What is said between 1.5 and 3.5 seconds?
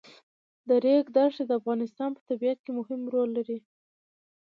افغانستان په طبیعت کې مهم رول